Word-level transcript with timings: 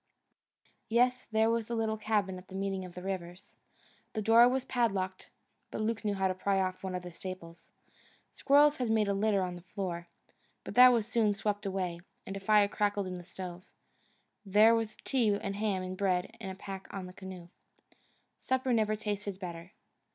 Yes, 0.89 1.27
there 1.29 1.51
was 1.51 1.67
the 1.67 1.75
little 1.75 1.95
cabin 1.95 2.39
at 2.39 2.47
the 2.47 2.55
meeting 2.55 2.83
of 2.85 2.95
the 2.95 3.03
rivers. 3.03 3.55
The 4.13 4.21
door 4.23 4.49
was 4.49 4.65
padlocked, 4.65 5.29
but 5.69 5.79
Luke 5.79 6.03
knew 6.03 6.15
how 6.15 6.27
to 6.27 6.33
pry 6.33 6.59
off 6.59 6.83
one 6.83 6.95
of 6.95 7.03
the 7.03 7.11
staples. 7.11 7.69
Squirrels 8.31 8.77
had 8.77 8.89
made 8.89 9.07
a 9.07 9.13
litter 9.13 9.43
on 9.43 9.55
the 9.55 9.61
floor, 9.61 10.07
but 10.63 10.73
that 10.73 10.91
was 10.91 11.05
soon 11.05 11.35
swept 11.35 11.67
out, 11.67 11.99
and 12.25 12.35
a 12.35 12.39
fire 12.39 12.67
crackled 12.67 13.05
in 13.05 13.13
the 13.13 13.21
stove. 13.23 13.63
There 14.43 14.73
was 14.73 14.97
tea 15.03 15.37
and 15.39 15.55
ham 15.57 15.83
and 15.83 15.95
bread 15.95 16.35
in 16.39 16.49
the 16.49 16.55
pack 16.55 16.87
in 16.91 17.05
the 17.05 17.13
canoe. 17.13 17.49
Supper 18.39 18.73
never 18.73 18.95
tasted 18.95 19.37
better. 19.39 19.71